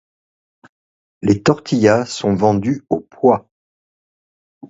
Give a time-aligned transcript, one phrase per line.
[1.21, 3.51] Les tortillas sont vendues au poids.